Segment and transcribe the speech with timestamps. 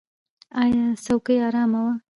[0.61, 1.93] ایا څوکۍ ارامه وه؟